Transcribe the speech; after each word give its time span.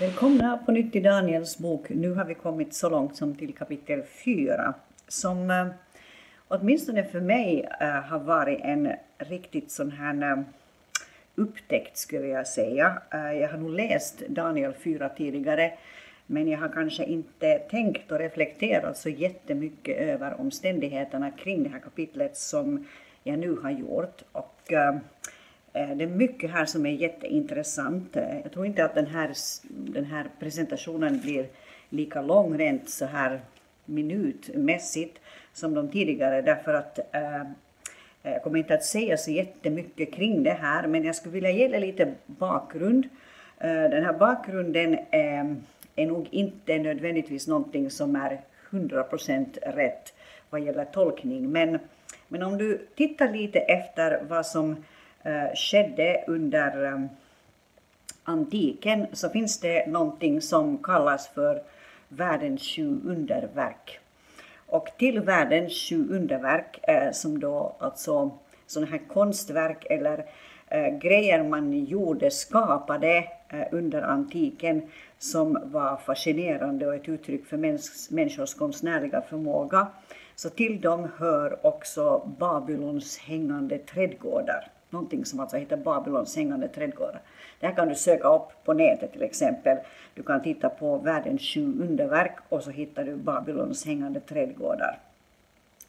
Välkomna 0.00 0.56
på 0.66 0.72
nytt 0.72 0.92
till 0.92 1.02
Daniels 1.02 1.58
bok. 1.58 1.88
Nu 1.88 2.14
har 2.14 2.24
vi 2.24 2.34
kommit 2.34 2.74
så 2.74 2.90
långt 2.90 3.16
som 3.16 3.34
till 3.34 3.54
kapitel 3.54 4.02
4 4.24 4.74
som 5.08 5.50
eh, 5.50 5.66
åtminstone 6.48 7.04
för 7.04 7.20
mig 7.20 7.68
eh, 7.80 7.88
har 7.88 8.18
varit 8.18 8.60
en 8.62 8.92
riktigt 9.18 9.70
sån 9.70 9.90
här 9.90 10.32
eh, 10.32 10.44
upptäckt 11.34 11.96
skulle 11.96 12.26
jag 12.26 12.46
säga. 12.46 13.02
Jag 13.10 13.48
har 13.48 13.58
nog 13.58 13.70
läst 13.70 14.18
Daniel 14.28 14.72
4 14.72 15.08
tidigare 15.08 15.72
men 16.26 16.48
jag 16.48 16.58
har 16.58 16.68
kanske 16.68 17.04
inte 17.04 17.58
tänkt 17.58 18.12
och 18.12 18.18
reflekterat 18.18 18.98
så 18.98 19.08
jättemycket 19.08 19.98
över 19.98 20.40
omständigheterna 20.40 21.30
kring 21.30 21.62
det 21.62 21.68
här 21.68 21.80
kapitlet 21.80 22.36
som 22.36 22.86
jag 23.22 23.38
nu 23.38 23.56
har 23.62 23.70
gjort. 23.70 24.22
Och, 24.32 24.72
Eh, 25.74 25.96
det 25.96 26.04
är 26.04 26.08
mycket 26.08 26.50
här 26.50 26.64
som 26.64 26.86
är 26.86 26.90
jätteintressant. 26.90 28.16
Eh, 28.16 28.40
jag 28.42 28.52
tror 28.52 28.66
inte 28.66 28.84
att 28.84 28.94
den 28.94 29.06
här, 29.06 29.32
den 29.68 30.04
här 30.04 30.26
presentationen 30.40 31.20
blir 31.20 31.46
lika 31.88 32.22
lång 32.22 32.58
rent 32.58 32.88
så 32.88 33.04
här 33.04 33.40
minutmässigt 33.84 35.20
som 35.52 35.74
de 35.74 35.88
tidigare 35.88 36.42
därför 36.42 36.74
att 36.74 36.98
äh, 36.98 37.42
jag 38.22 38.42
kommer 38.42 38.58
inte 38.58 38.74
att 38.74 38.84
säga 38.84 39.16
så 39.16 39.30
jättemycket 39.30 40.14
kring 40.14 40.42
det 40.42 40.52
här 40.52 40.86
men 40.86 41.04
jag 41.04 41.16
skulle 41.16 41.32
vilja 41.32 41.50
ge 41.50 41.68
dig 41.68 41.80
lite 41.80 42.14
bakgrund. 42.26 43.08
Äh, 43.58 43.68
den 43.68 44.04
här 44.04 44.18
bakgrunden 44.18 44.98
är, 45.10 45.56
är 45.96 46.06
nog 46.06 46.28
inte 46.30 46.78
nödvändigtvis 46.78 47.48
någonting 47.48 47.90
som 47.90 48.16
är 48.16 48.40
100% 48.70 49.58
rätt 49.62 50.14
vad 50.50 50.60
gäller 50.60 50.84
tolkning 50.84 51.50
men, 51.52 51.78
men 52.28 52.42
om 52.42 52.58
du 52.58 52.86
tittar 52.94 53.32
lite 53.32 53.58
efter 53.58 54.22
vad 54.28 54.46
som 54.46 54.76
Eh, 54.76 54.84
Eh, 55.26 55.54
skedde 55.54 56.24
under 56.26 56.84
eh, 56.84 57.00
antiken 58.24 59.06
så 59.12 59.30
finns 59.30 59.60
det 59.60 59.86
någonting 59.86 60.40
som 60.40 60.78
kallas 60.78 61.28
för 61.28 61.62
världens 62.08 62.62
sju 62.62 63.00
underverk. 63.06 63.98
Och 64.66 64.88
till 64.98 65.20
världens 65.20 65.72
sju 65.72 66.08
underverk 66.10 66.78
eh, 66.82 67.12
som 67.12 67.40
då 67.40 67.76
alltså 67.78 68.30
sådana 68.66 68.90
här 68.90 69.00
konstverk 69.08 69.86
eller 69.90 70.24
eh, 70.68 70.98
grejer 70.98 71.42
man 71.42 71.84
gjorde, 71.84 72.30
skapade 72.30 73.24
eh, 73.48 73.66
under 73.72 74.02
antiken 74.02 74.82
som 75.18 75.58
var 75.64 75.96
fascinerande 75.96 76.86
och 76.86 76.94
ett 76.94 77.08
uttryck 77.08 77.46
för 77.46 77.56
mäns 77.56 78.10
människors 78.10 78.54
konstnärliga 78.54 79.20
förmåga. 79.20 79.86
Så 80.36 80.50
till 80.50 80.80
dem 80.80 81.08
hör 81.16 81.66
också 81.66 82.30
Babylons 82.38 83.18
hängande 83.18 83.78
trädgårdar 83.78 84.73
någonting 84.94 85.24
som 85.24 85.40
alltså 85.40 85.56
heter 85.56 85.76
Babylons 85.76 86.36
hängande 86.36 86.68
trädgårdar. 86.68 87.20
Det 87.60 87.66
här 87.66 87.74
kan 87.74 87.88
du 87.88 87.94
söka 87.94 88.28
upp 88.28 88.48
på 88.64 88.72
nätet 88.72 89.12
till 89.12 89.22
exempel. 89.22 89.78
Du 90.14 90.22
kan 90.22 90.42
titta 90.42 90.68
på 90.68 90.98
världens 90.98 91.42
sju 91.42 91.60
underverk 91.60 92.36
och 92.48 92.62
så 92.62 92.70
hittar 92.70 93.04
du 93.04 93.16
Babylons 93.16 93.86
hängande 93.86 94.20
trädgårdar. 94.20 94.98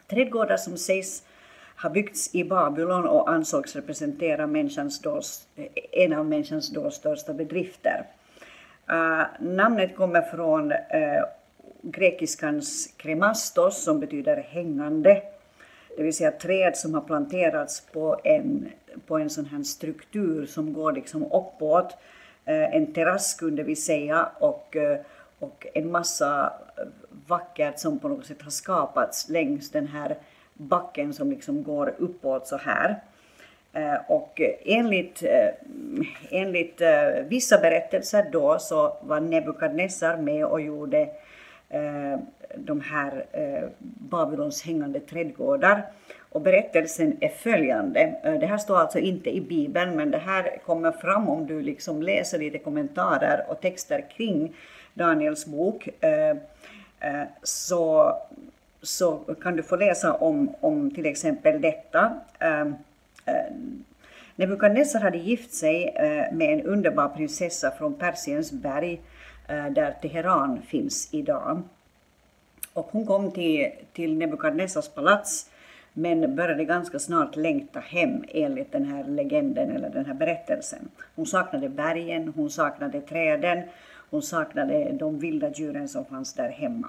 Trädgårdar 0.06 0.56
som 0.56 0.76
sägs 0.76 1.22
ha 1.82 1.90
byggts 1.90 2.34
i 2.34 2.44
Babylon 2.44 3.06
och 3.06 3.30
ansågs 3.30 3.76
representera 3.76 4.46
människans 4.46 5.00
då, 5.00 5.20
eh, 5.56 5.66
en 5.92 6.12
av 6.12 6.26
människans 6.26 6.70
då 6.70 6.90
största 6.90 7.34
bedrifter. 7.34 8.06
Uh, 8.90 9.24
namnet 9.40 9.96
kommer 9.96 10.22
från 10.22 10.72
uh, 10.72 11.24
grekiskans 11.82 12.94
kremastos 12.96 13.84
som 13.84 14.00
betyder 14.00 14.36
hängande 14.36 15.22
det 15.96 16.02
vill 16.02 16.14
säga 16.14 16.30
träd 16.30 16.76
som 16.76 16.94
har 16.94 17.00
planterats 17.00 17.80
på 17.80 18.20
en, 18.24 18.68
på 19.06 19.18
en 19.18 19.30
sån 19.30 19.46
här 19.46 19.62
struktur 19.62 20.46
som 20.46 20.72
går 20.72 20.92
liksom 20.92 21.22
uppåt. 21.24 21.96
Eh, 22.46 22.74
en 22.74 22.92
terrass 22.92 23.34
kunde 23.34 23.62
vi 23.62 23.76
säga 23.76 24.28
och, 24.38 24.76
eh, 24.76 24.98
och 25.38 25.66
en 25.74 25.90
massa 25.90 26.52
eh, 26.76 26.84
vackert 27.26 27.78
som 27.78 27.98
på 27.98 28.08
något 28.08 28.26
sätt 28.26 28.42
har 28.42 28.50
skapats 28.50 29.28
längs 29.28 29.70
den 29.70 29.86
här 29.86 30.16
backen 30.54 31.12
som 31.12 31.30
liksom 31.30 31.62
går 31.62 31.94
uppåt 31.98 32.46
så 32.46 32.56
här. 32.56 33.02
Och 34.08 34.40
enligt, 34.64 35.22
enligt 36.30 36.82
vissa 37.26 37.58
berättelser 37.58 38.28
då 38.32 38.58
så 38.58 38.96
var 39.02 39.20
Nebukadnessar 39.20 40.16
med 40.16 40.44
och 40.44 40.60
gjorde 40.60 41.08
de 42.54 42.80
här 42.80 43.26
Babylons 43.78 44.62
hängande 44.62 45.00
trädgårdar. 45.00 45.82
Och 46.28 46.40
berättelsen 46.40 47.16
är 47.20 47.28
följande. 47.28 48.16
Eh, 48.22 48.34
det 48.34 48.46
här 48.46 48.58
står 48.58 48.78
alltså 48.78 48.98
inte 48.98 49.30
i 49.30 49.40
Bibeln, 49.40 49.96
men 49.96 50.10
det 50.10 50.18
här 50.18 50.58
kommer 50.66 50.92
fram 50.92 51.28
om 51.28 51.46
du 51.46 51.62
liksom 51.62 52.02
läser 52.02 52.38
lite 52.38 52.58
kommentarer 52.58 53.44
och 53.48 53.60
texter 53.60 54.04
kring 54.16 54.54
Daniels 54.94 55.46
bok. 55.46 55.88
Eh, 56.00 56.30
eh, 57.00 57.24
så, 57.42 58.12
så 58.82 59.16
kan 59.42 59.56
du 59.56 59.62
få 59.62 59.76
läsa 59.76 60.14
om, 60.14 60.54
om 60.60 60.90
till 60.90 61.06
exempel 61.06 61.60
detta. 61.60 62.20
Nebukadnessar 64.36 65.00
hade 65.00 65.18
gift 65.18 65.54
sig 65.54 65.94
med 66.32 66.52
en 66.52 66.62
underbar 66.62 67.08
prinsessa 67.08 67.70
från 67.70 67.94
Persiens 67.94 68.52
berg 68.52 69.00
där 69.46 69.94
Teheran 70.02 70.62
finns 70.62 71.08
idag. 71.14 71.62
Och 72.72 72.88
hon 72.90 73.06
kom 73.06 73.30
till, 73.30 73.70
till 73.92 74.18
Nebukadnessars 74.18 74.88
palats 74.88 75.50
men 75.98 76.36
började 76.36 76.64
ganska 76.64 76.98
snart 76.98 77.36
längta 77.36 77.80
hem 77.80 78.24
enligt 78.28 78.72
den 78.72 78.84
här 78.84 79.04
legenden 79.04 79.70
eller 79.70 79.90
den 79.90 80.06
här 80.06 80.14
berättelsen. 80.14 80.88
Hon 81.14 81.26
saknade 81.26 81.68
bergen, 81.68 82.32
hon 82.36 82.50
saknade 82.50 83.00
träden, 83.00 83.62
hon 84.10 84.22
saknade 84.22 84.92
de 84.92 85.18
vilda 85.18 85.50
djuren 85.50 85.88
som 85.88 86.04
fanns 86.04 86.34
där 86.34 86.48
hemma. 86.48 86.88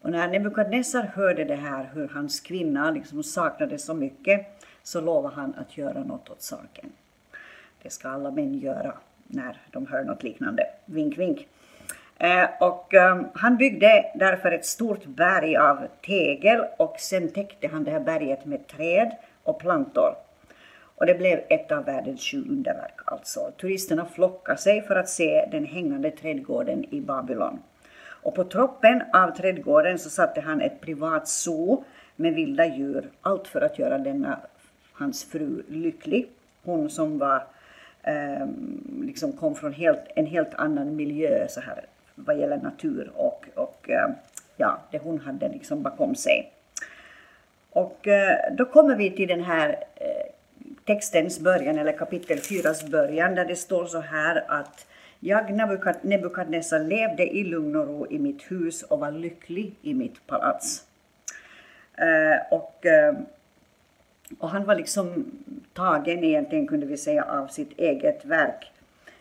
Och 0.00 0.10
när 0.10 0.28
Nebukadnessar 0.28 1.02
hörde 1.02 1.44
det 1.44 1.54
här, 1.54 1.90
hur 1.94 2.08
hans 2.08 2.40
kvinna 2.40 2.90
liksom 2.90 3.22
saknade 3.22 3.78
så 3.78 3.94
mycket, 3.94 4.46
så 4.82 5.00
lovade 5.00 5.34
han 5.34 5.54
att 5.54 5.78
göra 5.78 6.04
något 6.04 6.30
åt 6.30 6.42
saken. 6.42 6.92
Det 7.82 7.90
ska 7.90 8.08
alla 8.08 8.30
män 8.30 8.58
göra 8.58 8.94
när 9.26 9.56
de 9.70 9.86
hör 9.86 10.04
något 10.04 10.22
liknande. 10.22 10.62
Vink, 10.84 11.18
vink. 11.18 11.48
Eh, 12.22 12.48
och 12.60 12.94
ehm, 12.94 13.26
han 13.34 13.56
byggde 13.56 14.06
därför 14.14 14.52
ett 14.52 14.64
stort 14.64 15.06
berg 15.06 15.56
av 15.56 15.86
tegel 16.06 16.64
och 16.76 16.94
sen 16.98 17.28
täckte 17.28 17.68
han 17.68 17.84
det 17.84 17.90
här 17.90 18.00
berget 18.00 18.44
med 18.44 18.66
träd 18.66 19.16
och 19.42 19.58
plantor. 19.60 20.14
Och 20.96 21.06
det 21.06 21.14
blev 21.14 21.40
ett 21.48 21.72
av 21.72 21.84
världens 21.84 22.20
sju 22.20 22.44
underverk 22.50 23.00
alltså. 23.04 23.40
Turisterna 23.60 24.06
flockade 24.06 24.58
sig 24.58 24.82
för 24.82 24.96
att 24.96 25.08
se 25.08 25.48
den 25.52 25.64
hängande 25.64 26.10
trädgården 26.10 26.94
i 26.94 27.00
Babylon. 27.00 27.58
Och 28.22 28.34
på 28.34 28.44
toppen 28.44 29.02
av 29.12 29.30
trädgården 29.30 29.98
så 29.98 30.10
satte 30.10 30.40
han 30.40 30.60
ett 30.60 30.80
privat 30.80 31.28
zoo 31.28 31.84
med 32.16 32.34
vilda 32.34 32.66
djur, 32.66 33.10
allt 33.20 33.48
för 33.48 33.60
att 33.60 33.78
göra 33.78 33.98
denna 33.98 34.38
hans 34.92 35.24
fru 35.24 35.62
lycklig. 35.68 36.28
Hon 36.64 36.90
som 36.90 37.18
var, 37.18 37.46
eh, 38.02 38.46
liksom 39.02 39.32
kom 39.32 39.54
från 39.54 39.72
helt, 39.72 40.04
en 40.16 40.26
helt 40.26 40.54
annan 40.54 40.96
miljö, 40.96 41.48
så 41.48 41.60
här 41.60 41.84
vad 42.26 42.38
gäller 42.38 42.56
natur 42.56 43.12
och, 43.14 43.46
och 43.54 43.90
eh, 43.90 44.10
ja, 44.56 44.78
det 44.90 44.98
hon 44.98 45.20
hade 45.20 45.48
liksom 45.48 45.82
bakom 45.82 46.14
sig. 46.14 46.52
Och 47.70 48.08
eh, 48.08 48.52
då 48.52 48.64
kommer 48.64 48.96
vi 48.96 49.10
till 49.10 49.28
den 49.28 49.42
här 49.42 49.68
eh, 49.94 50.32
textens 50.84 51.40
början, 51.40 51.78
eller 51.78 51.92
kapitel 51.92 52.38
4 52.38 52.74
början, 52.90 53.34
där 53.34 53.44
det 53.44 53.56
står 53.56 53.86
så 53.86 54.00
här 54.00 54.44
att 54.48 54.86
jag, 55.20 55.50
Nebukadnessar, 56.02 56.80
levde 56.80 57.26
i 57.36 57.44
lugn 57.44 57.76
och 57.76 57.86
ro 57.86 58.06
i 58.10 58.18
mitt 58.18 58.42
hus 58.50 58.82
och 58.82 58.98
var 58.98 59.10
lycklig 59.10 59.74
i 59.82 59.94
mitt 59.94 60.26
palats. 60.26 60.84
och, 62.50 62.86
och 64.38 64.48
han 64.48 64.64
var 64.64 64.74
liksom 64.74 65.24
tagen 65.72 66.24
egentligen, 66.24 66.66
kunde 66.66 66.86
vi 66.86 66.96
säga, 66.96 67.24
av 67.24 67.46
sitt 67.46 67.78
eget 67.78 68.24
verk. 68.24 68.69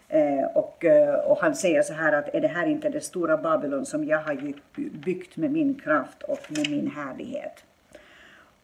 Eh, 0.09 0.45
och, 0.53 0.85
eh, 0.85 1.15
och, 1.15 1.37
han 1.37 1.55
säger 1.55 1.81
så 1.81 1.93
här 1.93 2.13
att 2.13 2.35
är 2.35 2.41
det 2.41 2.47
här 2.47 2.67
inte 2.67 2.89
det 2.89 3.01
stora 3.01 3.37
Babylon 3.37 3.85
som 3.85 4.05
jag 4.05 4.21
har 4.21 4.53
byggt 4.91 5.37
med 5.37 5.51
min 5.51 5.75
kraft 5.75 6.23
och 6.23 6.39
med 6.49 6.69
min 6.69 6.91
härlighet? 6.91 7.63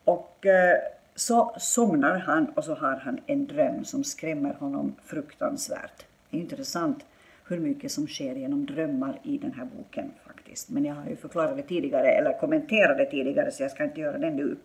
Och 0.04 0.46
eh, 0.46 0.78
så 1.16 1.56
somnar 1.58 2.18
han 2.18 2.46
och 2.46 2.64
så 2.64 2.74
har 2.74 2.96
han 2.96 3.20
en 3.26 3.48
dröm 3.48 3.86
som 3.86 4.04
skrämmer 4.04 4.54
honom 4.54 4.96
fruktansvärt. 5.04 6.06
Det 6.30 6.38
är 6.38 6.42
intressant 6.42 7.06
hur 7.48 7.60
mycket 7.60 7.92
som 7.92 8.08
sker 8.08 8.36
genom 8.36 8.66
drömmar 8.66 9.20
i 9.24 9.38
den 9.38 9.52
här 9.52 9.66
boken 9.66 10.12
faktiskt. 10.28 10.70
Men 10.70 10.86
jag 10.86 10.96
har 10.96 11.10
ju 11.10 11.16
förklarat 11.16 11.58
det 11.58 11.64
tidigare, 11.64 12.08
eller 12.08 12.40
kommenterat 12.40 12.98
det 12.98 13.06
tidigare, 13.06 13.52
så 13.52 13.64
jag 13.64 13.72
ska 13.72 13.84
inte 13.84 14.02
göra 14.02 14.18
det 14.18 14.32
nu. 14.32 14.58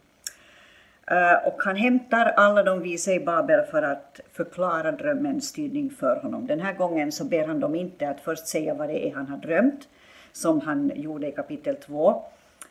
Eh, 1.11 1.49
och 1.49 1.63
han 1.63 1.77
hämtar 1.77 2.33
alla 2.37 2.63
de 2.63 2.83
visa 2.83 3.13
i 3.13 3.21
Babel 3.21 3.63
för 3.63 3.83
att 3.83 4.21
förklara 4.33 4.93
drömmens 4.93 5.53
tydning 5.53 5.91
för 5.91 6.17
honom. 6.17 6.47
Den 6.47 6.61
här 6.61 6.73
gången 6.73 7.13
så 7.13 7.25
ber 7.25 7.47
han 7.47 7.61
dem 7.61 7.75
inte 7.75 8.09
att 8.09 8.21
först 8.21 8.47
säga 8.47 8.75
vad 8.75 8.89
det 8.89 9.09
är 9.09 9.15
han 9.15 9.27
har 9.27 9.37
drömt, 9.37 9.89
som 10.33 10.61
han 10.61 10.93
gjorde 10.95 11.29
i 11.29 11.33
kapitel 11.33 11.77
2, 11.77 12.23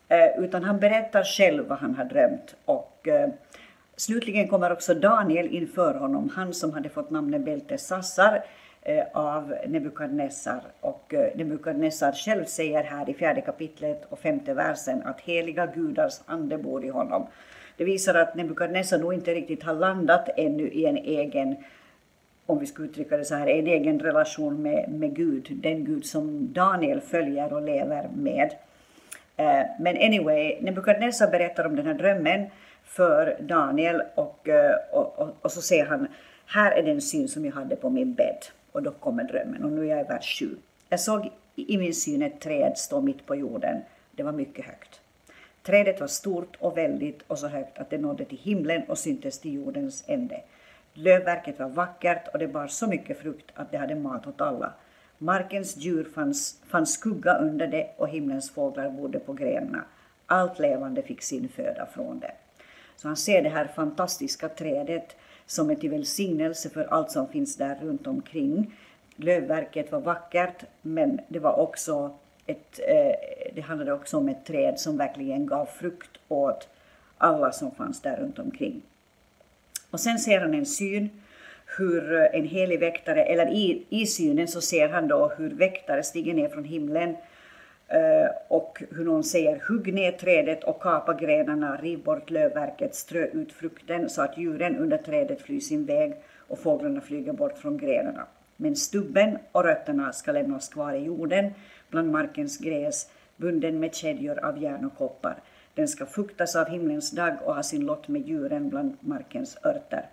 eh, 0.08 0.44
utan 0.44 0.64
han 0.64 0.80
berättar 0.80 1.24
själv 1.24 1.68
vad 1.68 1.78
han 1.78 1.96
har 1.96 2.06
drömt. 2.06 2.56
Och 2.66 3.08
eh, 3.08 3.30
slutligen 3.96 4.48
kommer 4.48 4.72
också 4.72 4.94
Daniel 4.94 5.48
inför 5.48 5.94
honom, 5.94 6.30
han 6.36 6.54
som 6.54 6.74
hade 6.74 6.90
fått 6.90 7.10
namnet 7.10 7.42
Beltesassar, 7.42 8.44
av 9.14 9.56
Nebukadnessar. 9.68 10.62
Och 10.82 11.14
Nebukadnessar 11.36 12.12
själv 12.12 12.46
säger 12.46 12.84
här 12.84 13.10
i 13.10 13.14
fjärde 13.14 13.42
kapitlet 13.42 14.06
och 14.10 14.20
femte 14.20 14.54
versen 14.54 15.04
att 15.06 15.22
heliga 15.22 15.66
gudars 15.66 16.22
ande 16.26 16.58
bor 16.58 16.86
i 16.86 16.90
honom. 16.90 17.28
Det 17.80 17.86
visar 17.86 18.16
att 18.16 18.36
Nebukadnessar 18.36 18.98
nog 18.98 19.14
inte 19.14 19.34
riktigt 19.34 19.64
har 19.64 19.74
landat 19.74 20.30
ännu 20.38 20.68
i 20.68 20.86
en 20.86 20.98
egen 20.98 21.56
om 22.46 22.60
vi 22.60 22.66
ska 22.66 22.84
uttrycka 22.84 23.18
det 23.18 23.26
så 23.26 23.36
här, 23.36 23.48
en 23.48 23.68
egen 23.68 24.00
relation 24.00 24.62
med, 24.62 24.92
med 24.92 25.16
Gud, 25.16 25.48
den 25.52 25.86
Gud 25.86 26.06
som 26.06 26.54
Daniel 26.54 27.02
följer 27.02 27.54
och 27.54 27.62
lever 27.62 28.10
med. 28.16 28.54
Eh, 29.38 29.62
men 29.80 29.98
anyway, 29.98 30.62
Nebukadnessar 30.62 31.32
berättar 31.32 31.66
om 31.66 31.76
den 31.76 31.86
här 31.86 31.94
drömmen 31.94 32.46
för 32.84 33.38
Daniel 33.40 34.04
och, 34.16 34.50
eh, 34.50 34.76
och, 34.92 35.20
och, 35.20 35.36
och, 35.42 35.52
så 35.52 35.62
säger 35.62 35.86
han, 35.86 36.08
här 36.46 36.72
är 36.72 36.84
den 36.84 37.02
syn 37.02 37.28
som 37.28 37.46
jag 37.46 37.54
hade 37.54 37.76
på 37.76 37.90
min 37.90 38.14
bädd. 38.14 38.46
Och 38.72 38.84
då 38.84 38.92
kommer 38.92 39.24
drömmen 39.24 39.64
och 39.64 39.72
nu 39.72 39.82
är 39.82 39.90
jag 39.90 40.00
i 40.00 40.08
vers 40.10 40.40
7. 40.40 40.56
Jag 40.90 41.00
såg 41.00 41.30
i 41.56 41.78
min 41.78 41.94
syn 41.94 42.22
ett 42.22 42.40
träd 42.40 42.78
stå 42.78 43.02
mitt 43.02 43.26
på 43.26 43.36
jorden. 43.36 43.78
Det 44.12 44.24
var 44.24 44.32
mycket 44.32 44.66
högt. 44.66 45.02
Trädet 45.70 46.00
var 46.00 46.08
stort 46.08 46.56
och 46.60 46.78
väldigt 46.78 47.22
och 47.28 47.40
så 47.40 47.48
högt 47.48 47.80
att 47.80 47.90
det 47.90 47.98
nådde 47.98 48.26
till 48.26 48.38
himlen 48.38 48.84
och 48.84 48.98
syntes 48.98 49.40
till 49.40 49.54
jordens 49.54 50.04
ände. 50.08 50.42
Lövverket 50.94 51.60
var 51.60 51.70
vackert 51.70 52.28
och 52.34 52.40
det 52.40 52.48
bar 52.48 52.68
så 52.68 52.88
mycket 52.88 53.20
frukt 53.20 53.52
att 53.54 53.72
det 53.72 53.78
hade 53.78 53.96
mat 53.96 54.28
åt 54.28 54.42
alla. 54.42 54.74
Markens 55.18 55.78
djur 55.78 56.04
fanns, 56.04 56.62
fanns 56.68 56.94
skugga 56.94 57.38
under 57.38 57.68
det 57.68 57.90
och 57.98 58.10
himlens 58.10 58.52
fåglar 58.52 58.90
bodde 58.90 59.20
på 59.20 59.34
grenarna. 59.34 59.84
Allt 60.26 60.60
levande 60.60 61.02
fick 61.02 61.22
sin 61.22 61.50
föda 61.50 61.86
från 61.86 62.20
det. 62.20 62.32
Så 62.96 63.08
han 63.08 63.18
ser 63.18 63.42
det 63.42 63.50
här 63.50 63.68
fantastiska 63.68 64.50
trädet 64.50 65.16
som 65.46 65.70
är 65.70 65.76
till 65.76 65.90
välsignelse 65.90 66.70
för 66.70 66.84
allt 66.84 67.12
som 67.12 67.28
finns 67.28 67.58
där 67.58 67.80
runt 67.82 68.08
omkring. 68.08 68.76
Lövverket 69.16 69.92
var 69.92 70.00
vackert, 70.00 70.64
men 70.82 71.20
det 71.28 71.40
var 71.40 71.60
också 71.60 72.16
ett, 72.50 72.80
eh, 72.88 73.54
det 73.56 73.62
handlade 73.62 73.94
också 73.94 74.18
om 74.18 74.30
ett 74.30 74.46
träd 74.46 74.80
som 74.80 74.98
verkligen 74.98 75.46
gav 75.46 75.66
frukt 75.66 76.12
åt 76.28 76.68
alla 77.18 77.52
som 77.52 77.72
fanns 77.72 78.02
där 78.02 78.18
runt 78.18 78.40
omkring. 78.40 78.82
Och 79.92 80.00
sen 80.00 80.20
ser 80.20 80.40
han 80.40 80.54
en 80.54 80.66
syn 80.66 81.10
hur 81.78 82.14
eh, 82.14 82.40
en 82.40 82.46
helig 82.46 82.80
väktare, 82.80 83.24
eller 83.24 83.50
i, 83.50 83.86
i 83.90 84.06
synen 84.06 84.48
så 84.48 84.62
ser 84.62 84.90
han 84.90 85.08
då 85.08 85.32
hur 85.38 85.50
väktare 85.50 86.04
stiger 86.04 86.34
ner 86.34 86.50
från 86.50 86.64
himlen 86.64 87.10
eh, 87.88 88.30
och 88.48 88.84
hur 88.92 89.06
någon 89.06 89.24
säger 89.24 89.62
hugg 89.68 89.94
ner 89.94 90.12
trädet 90.12 90.64
och 90.64 90.82
kapa 90.82 91.14
grenarna, 91.14 91.78
riv 91.78 92.04
bort 92.04 92.30
lövverket, 92.30 92.96
strö 92.96 93.26
ut 93.26 93.54
frukten 93.54 94.10
så 94.10 94.22
att 94.22 94.38
djuren 94.38 94.78
under 94.78 94.98
trädet 94.98 95.42
flyr 95.42 95.60
sin 95.60 95.86
väg 95.86 96.16
och 96.48 96.60
fåglarna 96.60 97.02
flyger 97.02 97.34
bort 97.34 97.58
från 97.58 97.78
grenarna. 97.78 98.28
Men 98.62 98.76
stubben 98.76 99.38
och 99.52 99.64
rötterna 99.64 100.14
ska 100.14 100.32
lämnas 100.32 100.70
kvar 100.70 100.94
i 100.94 101.04
jorden 101.04 101.54
bland 101.90 102.12
markens 102.12 102.58
gräs, 102.58 103.10
bunden 103.38 103.80
med 103.80 103.96
kedjor 103.96 104.40
av 104.46 104.64
järn 104.64 104.86
och 104.86 104.98
koppar. 104.98 105.36
Den 105.74 105.88
ska 105.88 106.06
fuktas 106.06 106.56
av 106.56 106.70
himlens 106.70 107.12
dag 107.12 107.38
och 107.44 107.56
ha 107.56 107.64
sin 107.64 107.86
lott 107.86 108.08
med 108.08 108.28
djuren 108.28 108.70
bland 108.70 108.98
markens 109.00 109.58
örter. 109.64 110.06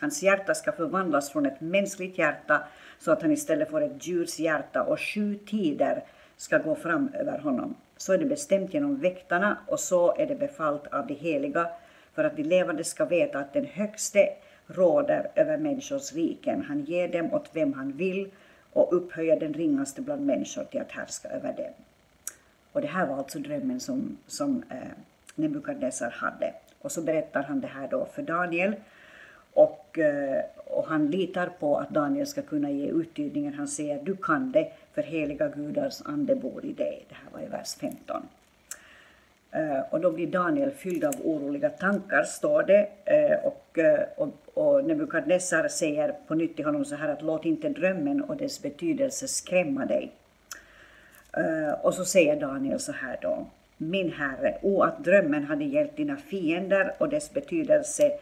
Hans 0.00 0.22
hjärta 0.22 0.54
ska 0.54 0.72
förvandlas 0.72 1.30
från 1.30 1.46
ett 1.46 1.60
mänskligt 1.60 2.18
hjärta 2.18 2.62
så 2.98 3.12
att 3.12 3.22
han 3.22 3.32
istället 3.32 3.70
får 3.70 3.80
ett 3.80 4.06
djurs 4.06 4.38
hjärta 4.38 4.82
och 4.82 5.00
sju 5.00 5.38
tider 5.46 6.04
ska 6.36 6.58
gå 6.58 6.74
fram 6.74 7.10
över 7.14 7.38
honom. 7.38 7.74
Så 7.96 8.12
är 8.12 8.18
det 8.18 8.24
bestämt 8.24 8.74
genom 8.74 8.96
väktarna 8.96 9.58
och 9.66 9.80
så 9.80 10.16
är 10.16 10.26
det 10.26 10.34
befallt 10.34 10.86
av 10.86 11.06
de 11.06 11.14
heliga 11.14 11.68
för 12.14 12.24
att 12.24 12.36
de 12.36 12.42
levande 12.42 12.84
ska 12.84 13.04
veta 13.04 13.38
att 13.38 13.52
den 13.52 13.66
högste 13.66 14.28
råder 14.66 15.30
över 15.34 15.58
människors 15.58 16.12
riken. 16.12 16.62
Han 16.62 16.84
ger 16.84 17.08
dem 17.08 17.32
åt 17.32 17.50
vem 17.52 17.72
han 17.72 17.92
vill 17.92 18.30
och 18.72 18.96
upphöjer 18.96 19.40
den 19.40 19.54
ringaste 19.54 20.02
bland 20.02 20.26
människor 20.26 20.64
till 20.64 20.80
att 20.80 20.92
härska 20.92 21.28
över 21.28 21.52
dem. 21.52 21.72
Och 22.72 22.80
det 22.80 22.86
här 22.86 23.06
var 23.06 23.16
alltså 23.16 23.38
drömmen 23.38 23.80
som, 23.80 24.16
som 24.26 24.62
eh, 24.70 24.76
Nebukadnessar 25.34 26.10
hade. 26.10 26.54
Och 26.82 26.92
så 26.92 27.02
berättar 27.02 27.42
han 27.42 27.60
det 27.60 27.66
här 27.66 27.88
då 27.88 28.04
för 28.04 28.22
Daniel. 28.22 28.74
Och, 29.52 29.98
eh, 29.98 30.44
och 30.66 30.86
han 30.86 31.10
litar 31.10 31.46
på 31.46 31.78
att 31.78 31.90
Daniel 31.90 32.26
ska 32.26 32.42
kunna 32.42 32.70
ge 32.70 32.86
uttydningen. 32.86 33.54
Han 33.54 33.68
säger 33.68 34.02
du 34.02 34.16
kan 34.16 34.52
det, 34.52 34.72
för 34.94 35.02
heliga 35.02 35.48
gudars 35.48 36.02
ande 36.04 36.36
bor 36.36 36.64
i 36.64 36.72
dig. 36.72 37.04
Det 37.08 37.14
här 37.14 37.30
var 37.32 37.40
i 37.40 37.48
vers 37.48 37.74
15. 37.74 38.22
Eh, 39.50 39.80
och 39.90 40.00
då 40.00 40.10
blir 40.10 40.26
Daniel 40.26 40.70
fylld 40.70 41.04
av 41.04 41.14
oroliga 41.24 41.70
tankar, 41.70 42.22
står 42.22 42.62
det. 42.62 42.88
Eh, 43.04 43.38
och, 43.44 43.78
eh, 43.78 44.04
och, 44.16 44.28
och 44.66 44.84
Nebukadnessar 44.84 45.68
säger 45.68 46.14
på 46.26 46.34
nytt 46.34 46.56
till 46.56 46.64
honom 46.64 46.84
så 46.84 46.94
här 46.94 47.08
att 47.08 47.22
låt 47.22 47.44
inte 47.44 47.68
drömmen 47.68 48.22
och 48.22 48.36
dess 48.36 48.62
betydelse 48.62 49.28
skrämma 49.28 49.86
dig. 49.86 50.12
Eh, 51.36 51.72
och 51.82 51.94
så 51.94 52.04
säger 52.04 52.40
Daniel 52.40 52.80
så 52.80 52.92
här 52.92 53.18
då. 53.22 53.46
Min 53.76 54.12
herre, 54.12 54.58
o 54.62 54.82
att 54.82 55.04
drömmen 55.04 55.44
hade 55.44 55.64
hjälpt 55.64 55.96
dina 55.96 56.16
fiender 56.16 56.94
och 56.98 57.08
dess 57.08 57.34
betydelse 57.34 58.12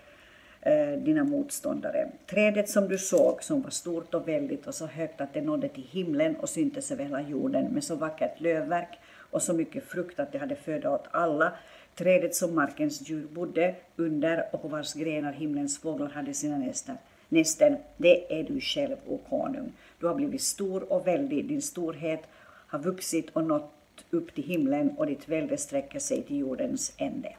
eh, 0.61 0.99
dina 0.99 1.25
motståndare. 1.25 2.08
Trädet 2.26 2.69
som 2.69 2.88
du 2.88 2.99
såg, 2.99 3.43
som 3.43 3.62
var 3.62 3.70
stort 3.70 4.14
och 4.14 4.29
väldigt 4.29 4.67
och 4.67 4.75
så 4.75 4.87
högt 4.87 5.20
att 5.20 5.35
det 5.35 5.43
nådde 5.43 5.69
till 5.69 5.87
himlen 5.91 6.37
och 6.37 6.49
syntes 6.49 6.91
över 6.91 7.05
hela 7.05 7.20
jorden 7.20 7.64
med 7.64 7.85
så 7.85 7.94
vackert 7.94 8.41
lövverk 8.41 8.99
och 9.31 9.43
så 9.43 9.52
mycket 9.52 9.85
frukt 9.85 10.20
att 10.20 10.32
det 10.32 10.38
hade 10.38 10.56
föda 10.56 10.91
åt 10.91 11.08
alla. 11.11 11.52
Trädet 11.94 12.35
som 12.35 12.55
markens 12.55 13.08
djur 13.08 13.26
bodde 13.26 13.75
under 13.96 14.44
och 14.52 14.62
på 14.62 14.69
vars 14.69 14.94
grenar 14.94 15.32
himlens 15.32 15.79
fåglar 15.79 16.08
hade 16.08 16.35
sina 16.35 16.58
nästen. 16.58 16.96
Nästen, 17.29 17.76
det 17.96 18.41
är 18.41 18.44
du 18.44 18.61
själv, 18.61 18.96
o 19.06 19.20
konung. 19.29 19.73
Du 20.00 20.06
har 20.06 20.14
blivit 20.14 20.43
stor 20.43 20.93
och 20.93 21.06
väldig, 21.06 21.49
din 21.49 21.62
storhet 21.62 22.20
har 22.67 22.79
vuxit 22.79 23.31
och 23.31 23.44
nått 23.44 23.70
upp 24.11 24.35
till 24.35 24.44
himlen 24.44 24.91
och 24.91 25.06
ditt 25.06 25.29
välde 25.29 25.56
sträcker 25.56 25.99
sig 25.99 26.23
till 26.23 26.38
jordens 26.38 26.94
ände. 26.96 27.37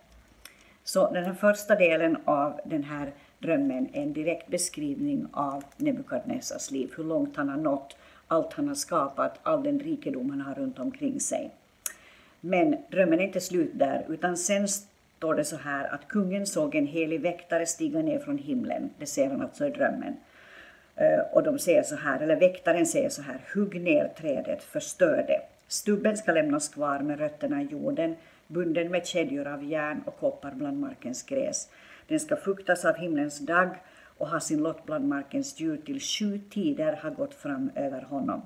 Så 0.83 1.11
den 1.11 1.23
här 1.23 1.33
första 1.33 1.75
delen 1.75 2.17
av 2.25 2.59
den 2.65 2.83
här 2.83 3.13
drömmen 3.39 3.89
är 3.93 4.01
en 4.01 4.13
direkt 4.13 4.47
beskrivning 4.47 5.27
av 5.31 5.63
Nebukadnessars 5.77 6.71
liv, 6.71 6.93
hur 6.97 7.03
långt 7.03 7.35
han 7.35 7.49
har 7.49 7.57
nått, 7.57 7.95
allt 8.27 8.53
han 8.53 8.67
har 8.67 8.75
skapat, 8.75 9.39
all 9.43 9.63
den 9.63 9.79
rikedom 9.79 10.29
han 10.29 10.41
har 10.41 10.55
runt 10.55 10.79
omkring 10.79 11.19
sig. 11.19 11.51
Men 12.45 12.77
drömmen 12.91 13.19
är 13.19 13.23
inte 13.23 13.41
slut 13.41 13.71
där, 13.73 14.05
utan 14.09 14.37
sen 14.37 14.67
står 14.67 15.35
det 15.35 15.43
så 15.43 15.55
här 15.55 15.93
att 15.93 16.07
kungen 16.07 16.45
såg 16.45 16.75
en 16.75 16.87
helig 16.87 17.21
väktare 17.21 17.65
stiga 17.65 18.01
ner 18.01 18.19
från 18.19 18.37
himlen. 18.37 18.89
Det 18.99 19.05
ser 19.05 19.29
han 19.29 19.41
alltså 19.41 19.67
i 19.67 19.69
drömmen. 19.69 20.17
Eh, 20.95 21.19
och 21.33 21.43
de 21.43 21.59
säger 21.59 21.83
så 21.83 21.95
här, 21.95 22.19
eller 22.19 22.35
väktaren 22.35 22.85
säger 22.85 23.09
så 23.09 23.21
här, 23.21 23.39
hugg 23.53 23.81
ner 23.81 24.07
trädet, 24.07 24.63
förstör 24.63 25.25
det. 25.27 25.41
Stubben 25.67 26.17
ska 26.17 26.31
lämnas 26.31 26.69
kvar 26.69 26.99
med 26.99 27.19
rötterna 27.19 27.61
i 27.61 27.65
jorden, 27.65 28.15
bunden 28.47 28.91
med 28.91 29.05
kedjor 29.05 29.47
av 29.47 29.63
järn 29.63 30.03
och 30.05 30.19
koppar 30.19 30.51
bland 30.51 30.79
markens 30.79 31.23
gräs. 31.23 31.69
Den 32.07 32.19
ska 32.19 32.35
fuktas 32.35 32.85
av 32.85 32.95
himlens 32.95 33.39
dag 33.39 33.69
och 34.17 34.27
ha 34.27 34.39
sin 34.39 34.63
lott 34.63 34.85
bland 34.85 35.07
markens 35.07 35.59
djur 35.59 35.77
till 35.77 35.99
sju 35.99 36.39
tider 36.49 36.99
har 37.01 37.11
gått 37.11 37.33
fram 37.33 37.71
över 37.75 38.01
honom. 38.01 38.41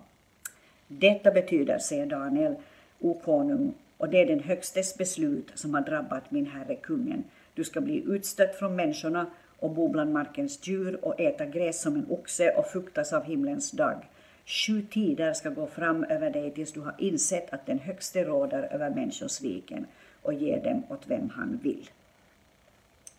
Detta 0.88 1.32
betyder, 1.32 1.78
säger 1.78 2.06
Daniel, 2.06 2.56
o 3.00 3.22
konung, 3.26 3.74
och 4.00 4.10
det 4.10 4.22
är 4.22 4.26
den 4.26 4.40
högstes 4.40 4.98
beslut 4.98 5.52
som 5.56 5.74
har 5.74 5.82
drabbat 5.82 6.32
min 6.32 6.46
herre 6.46 6.76
kungen. 6.76 7.24
Du 7.54 7.64
ska 7.64 7.82
bli 7.82 8.04
utstött 8.08 8.56
från 8.56 8.76
människorna 8.76 9.26
och 9.60 9.72
bo 9.72 9.88
bland 9.88 10.14
markens 10.14 10.68
djur 10.68 11.06
och 11.06 11.20
äta 11.20 11.46
gräs 11.46 11.82
som 11.82 11.96
en 11.96 12.06
oxe 12.10 12.52
och 12.52 12.68
fuktas 12.68 13.14
av 13.14 13.24
himlens 13.24 13.72
dag. 13.72 14.08
Sju 14.46 14.82
tider 14.82 15.34
ska 15.34 15.50
gå 15.50 15.68
fram 15.68 16.04
över 16.04 16.30
dig 16.30 16.52
tills 16.52 16.74
du 16.74 16.80
har 16.80 16.96
insett 16.98 17.54
att 17.54 17.66
den 17.66 17.80
högste 17.80 18.24
råder 18.24 18.64
över 18.72 18.90
människors 18.90 19.42
riken 19.42 19.86
och 20.22 20.34
ger 20.34 20.64
dem 20.64 20.84
åt 20.90 21.04
vem 21.08 21.30
han 21.30 21.60
vill. 21.64 21.90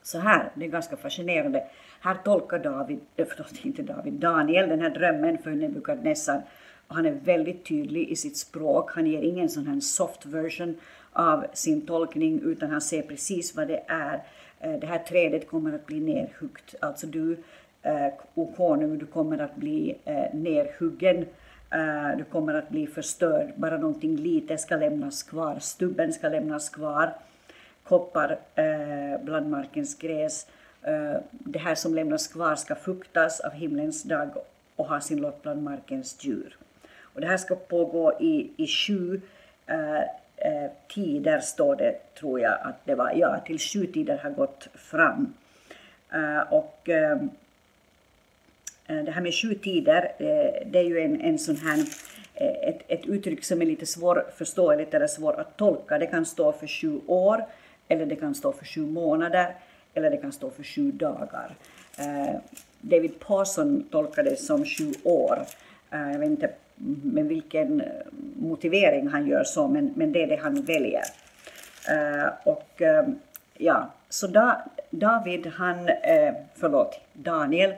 Så 0.02 0.18
här, 0.18 0.50
det 0.54 0.64
är 0.64 0.68
ganska 0.68 0.96
fascinerande. 0.96 1.66
Här 2.00 2.14
tolkar 2.25 2.58
David, 2.58 3.00
eh, 3.16 3.26
förlåt 3.30 3.64
inte 3.64 3.82
David, 3.82 4.12
Daniel 4.12 4.68
den 4.68 4.80
här 4.80 4.90
drömmen 4.90 5.38
för 5.38 5.50
Nebukadnessar. 5.50 6.42
Han 6.92 7.06
är 7.06 7.11
väldigt 7.12 7.64
tydlig 7.64 8.09
i 8.09 8.16
sitt 8.16 8.37
språk. 8.37 8.90
Han 8.94 9.06
ger 9.06 9.23
ingen 9.23 9.49
sån 9.49 9.66
här 9.66 9.80
soft 9.80 10.26
version 10.26 10.76
av 11.12 11.47
sin 11.52 11.87
tolkning 11.87 12.40
utan 12.44 12.70
han 12.70 12.80
ser 12.80 13.02
precis 13.02 13.56
vad 13.56 13.68
det 13.68 13.82
är. 13.87 14.23
Eh, 14.61 14.73
det 14.80 14.87
här 14.87 14.99
trädet 14.99 15.49
kommer 15.49 15.73
att 15.73 15.87
bli 15.87 16.00
nerhuggt. 16.00 16.75
Alltså 16.80 17.06
du, 17.06 17.37
eh, 17.82 18.06
o 18.35 18.52
konung, 18.56 18.99
du 18.99 19.06
kommer 19.06 19.38
att 19.38 19.56
bli 19.56 19.97
eh, 20.04 20.35
nerhuggen. 20.35 21.26
Du 22.18 22.25
kommer 22.25 22.54
att 22.54 22.68
bli 22.68 22.87
förstörd. 22.87 23.52
Bara 23.56 23.78
någonting 23.78 24.16
litet 24.16 24.61
ska 24.61 24.76
lämnas 24.76 25.23
kvar. 25.23 25.59
Stubben 25.61 26.12
ska 26.12 26.28
lämnas 26.28 26.68
kvar. 26.68 27.14
Koppar 27.85 28.38
bland 29.25 29.50
markens 29.50 29.99
gräs. 29.99 30.47
Det 31.30 31.59
här 31.59 31.75
som 31.75 31.94
lämnas 31.94 32.28
kvar 32.28 32.54
ska 32.54 32.75
fuktas 32.75 33.40
av 33.40 33.52
himlens 33.52 34.02
dag 34.02 34.30
och 34.76 34.87
ha 34.87 35.00
sin 35.00 35.20
lott 35.20 35.42
bland 35.42 35.62
markens 35.62 36.25
djur. 36.25 36.56
Och 37.14 37.20
det 37.20 37.26
här 37.26 37.36
ska 37.36 37.54
pågå 37.54 38.12
i, 38.20 38.50
i 38.56 38.66
sju 38.66 39.20
eh, 39.66 40.00
eh, 40.36 40.70
tider 40.88 41.40
står 41.40 41.76
det, 41.76 42.14
tror 42.18 42.40
jag 42.40 42.58
att 42.62 42.84
det 42.84 42.94
var, 42.94 43.12
ja, 43.12 43.40
till 43.46 43.58
sju 43.58 43.86
tider 43.86 44.18
har 44.18 44.30
gått 44.30 44.68
fram. 44.74 45.34
Eh, 46.12 46.52
och 46.52 46.88
eh, 46.88 47.18
eh 48.86 49.04
det 49.04 49.10
här 49.10 49.20
med 49.20 49.34
sju 49.34 49.54
tider, 49.54 50.12
eh, 50.18 50.66
det 50.66 50.78
är 50.78 50.84
ju 50.84 51.00
en, 51.00 51.20
en 51.20 51.38
sån 51.38 51.56
här 51.56 51.84
ett, 52.34 52.82
ett 52.88 53.06
uttryck 53.06 53.44
som 53.44 53.62
är 53.62 53.66
lite 53.66 53.86
svårförståeligt 53.86 54.94
eller 54.94 55.06
svårt 55.06 55.38
att 55.38 55.56
tolka. 55.56 55.98
Det 55.98 56.06
kan 56.06 56.26
stå 56.26 56.52
för 56.52 56.66
sju 56.66 57.00
år, 57.06 57.44
eller 57.88 58.06
det 58.06 58.16
kan 58.16 58.34
stå 58.34 58.52
för 58.52 58.64
sju 58.64 58.80
månader, 58.80 59.54
eller 59.94 60.10
det 60.10 60.16
kan 60.16 60.32
stå 60.32 60.50
för 60.50 60.62
sju 60.62 60.92
dagar. 60.92 61.54
David 62.80 63.20
Parson 63.20 63.88
tolkar 63.90 64.22
det 64.22 64.36
som 64.36 64.64
sju 64.64 64.92
år. 65.04 65.38
Jag 65.90 66.18
vet 66.18 66.30
inte 66.30 66.50
med 67.02 67.25
vilken 67.25 67.80
eh, 67.80 67.87
motivering 68.37 69.08
han 69.08 69.26
gör 69.26 69.44
så, 69.44 69.68
men, 69.68 69.92
men 69.96 70.12
det 70.12 70.22
är 70.22 70.26
det 70.26 70.37
han 70.42 70.62
väljer. 70.62 71.04
Eh, 71.88 72.32
och 72.44 72.82
eh, 72.82 73.08
ja, 73.58 73.90
så 74.08 74.26
da, 74.26 74.62
David, 74.90 75.46
han, 75.46 75.90
förlåt, 76.54 77.00
Daniel, 77.12 77.75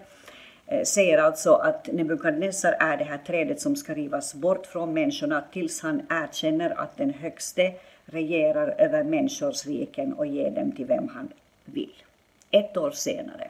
säger 0.85 1.18
alltså 1.18 1.52
att 1.52 1.92
Nebukadnessar 1.92 2.76
är 2.80 2.97
det 2.97 3.04
här 3.04 3.18
trädet 3.18 3.61
som 3.61 3.76
ska 3.76 3.94
rivas 3.94 4.35
bort 4.35 4.66
från 4.66 4.94
människorna 4.94 5.44
tills 5.52 5.82
han 5.82 6.02
erkänner 6.11 6.80
att 6.80 6.97
den 6.97 7.11
högste 7.11 7.73
regerar 8.04 8.75
över 8.78 9.02
människors 9.02 9.66
riken 9.66 10.12
och 10.12 10.26
ger 10.26 10.50
dem 10.50 10.73
till 10.73 10.87
vem 10.87 11.09
han 11.09 11.28
vill. 11.64 12.02
Ett 12.50 12.76
år 12.76 12.90
senare, 12.90 13.49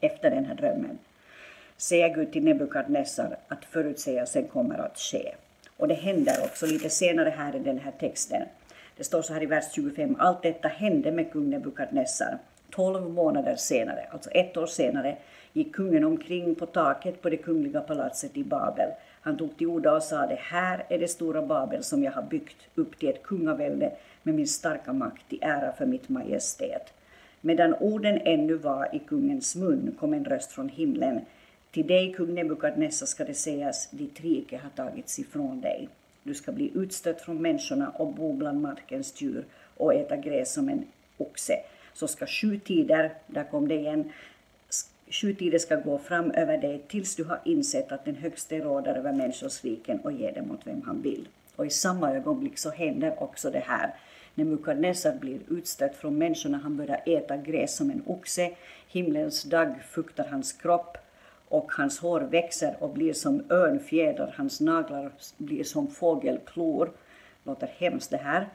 efter 0.00 0.30
den 0.30 0.44
här 0.44 0.54
drömmen, 0.54 0.98
säger 1.76 2.14
Gud 2.14 2.32
till 2.32 2.44
Nebukadnessar 2.44 3.36
att 3.48 3.64
förutsägelsen 3.64 4.48
kommer 4.48 4.78
att 4.78 4.98
ske. 4.98 5.34
Och 5.76 5.88
det 5.88 5.94
händer 5.94 6.34
också 6.44 6.66
lite 6.66 6.90
senare 6.90 7.30
här 7.36 7.56
i 7.56 7.58
den 7.58 7.78
här 7.78 7.92
texten. 8.00 8.42
Det 8.96 9.04
står 9.04 9.22
så 9.22 9.32
här 9.32 9.42
i 9.42 9.46
vers 9.46 9.64
25. 9.74 10.16
Allt 10.18 10.42
detta 10.42 10.68
hände 10.68 11.12
med 11.12 11.32
kung 11.32 11.50
Nebukadnessar. 11.50 12.38
Tolv 12.70 13.10
månader 13.10 13.56
senare, 13.56 14.06
alltså 14.10 14.30
ett 14.30 14.56
år 14.56 14.66
senare, 14.66 15.16
gick 15.52 15.74
kungen 15.74 16.04
omkring 16.04 16.54
på 16.54 16.66
taket 16.66 17.22
på 17.22 17.30
det 17.30 17.36
kungliga 17.36 17.80
palatset 17.80 18.36
i 18.36 18.44
Babel. 18.44 18.90
Han 19.20 19.36
tog 19.36 19.58
till 19.58 19.66
orda 19.66 19.92
och 19.92 20.02
sade, 20.02 20.34
här 20.40 20.84
är 20.88 20.98
det 20.98 21.08
stora 21.08 21.42
Babel 21.42 21.82
som 21.82 22.02
jag 22.02 22.12
har 22.12 22.22
byggt 22.22 22.56
upp 22.74 22.98
till 22.98 23.08
ett 23.08 23.22
kungavälde 23.22 23.92
med 24.22 24.34
min 24.34 24.46
starka 24.46 24.92
makt 24.92 25.28
till 25.28 25.38
ära 25.42 25.72
för 25.72 25.86
mitt 25.86 26.08
majestät. 26.08 26.92
Medan 27.40 27.74
orden 27.74 28.20
ännu 28.24 28.54
var 28.54 28.88
i 28.92 28.98
kungens 28.98 29.56
mun 29.56 29.96
kom 30.00 30.14
en 30.14 30.24
röst 30.24 30.52
från 30.52 30.68
himlen. 30.68 31.20
Till 31.76 31.86
dig, 31.86 32.12
kung 32.12 32.34
Nebukadnessar, 32.34 33.06
ska 33.06 33.24
det 33.24 33.34
sägas, 33.34 33.90
ditt 33.90 34.20
rike 34.20 34.56
har 34.58 34.70
tagits 34.70 35.18
ifrån 35.18 35.60
dig. 35.60 35.88
Du 36.22 36.34
ska 36.34 36.52
bli 36.52 36.70
utstött 36.74 37.20
från 37.20 37.42
människorna 37.42 37.88
och 37.88 38.14
bo 38.14 38.32
bland 38.32 38.60
markens 38.60 39.22
djur 39.22 39.44
och 39.76 39.94
äta 39.94 40.16
gräs 40.16 40.52
som 40.52 40.68
en 40.68 40.84
oxe. 41.16 41.54
Så 41.94 42.08
ska 42.08 42.26
sju 42.26 42.58
tider, 42.58 43.14
där 43.26 43.44
kom 43.44 43.68
det 43.68 43.74
igen, 43.74 44.12
Sju 45.10 45.34
tider 45.34 45.58
ska 45.58 45.76
gå 45.76 45.98
fram 45.98 46.30
över 46.30 46.58
dig 46.58 46.82
tills 46.88 47.16
du 47.16 47.24
har 47.24 47.40
insett 47.44 47.92
att 47.92 48.04
den 48.04 48.16
högste 48.16 48.58
råder 48.58 48.94
över 48.94 49.12
människors 49.12 49.64
riken 49.64 50.00
och 50.00 50.12
ger 50.12 50.32
dem 50.32 50.50
åt 50.50 50.66
vem 50.66 50.82
han 50.82 51.02
vill. 51.02 51.28
Och 51.56 51.66
i 51.66 51.70
samma 51.70 52.12
ögonblick 52.12 52.58
så 52.58 52.70
händer 52.70 53.22
också 53.22 53.50
det 53.50 53.64
här. 53.66 53.94
Nebukadnessar 54.34 55.14
blir 55.14 55.40
utstött 55.50 55.96
från 55.96 56.18
människorna, 56.18 56.58
han 56.58 56.76
börjar 56.76 57.02
äta 57.06 57.36
gräs 57.36 57.76
som 57.76 57.90
en 57.90 58.02
oxe, 58.06 58.50
himlens 58.88 59.42
dag 59.42 59.74
fuktar 59.90 60.24
hans 60.24 60.52
kropp 60.52 60.98
och 61.48 61.72
hans 61.72 61.98
hår 61.98 62.20
växer 62.20 62.76
och 62.78 62.90
blir 62.90 63.12
som 63.12 63.44
örnfjäder, 63.50 64.34
hans 64.36 64.60
naglar 64.60 65.10
blir 65.36 65.64
som 65.64 65.88
fågelklor. 65.88 66.90
Låter 67.44 67.66
hemskt 67.78 68.10
det 68.10 68.16
här. 68.16 68.46